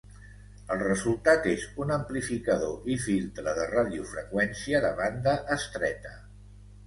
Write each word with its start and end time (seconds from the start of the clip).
El 0.75 0.79
resultat 0.83 1.43
és 1.49 1.65
un 1.83 1.91
amplificador 1.97 2.89
i 2.95 2.97
filtre 3.05 3.53
de 3.59 3.67
radiofreqüència 3.73 4.83
de 4.87 4.91
banda 5.03 5.35
estreta. 5.57 6.17